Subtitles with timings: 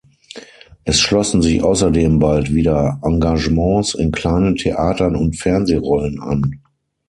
[0.83, 6.59] Es schlossen sich außerdem bald wieder Engagements in kleinen Theatern und Fernsehrollen an.